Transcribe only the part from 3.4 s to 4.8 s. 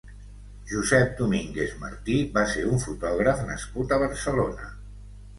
nascut a Barcelona.